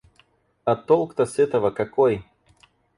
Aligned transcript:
А 0.65 0.75
толк-то 0.75 1.25
с 1.27 1.37
этого 1.37 1.69
какой? 1.69 2.25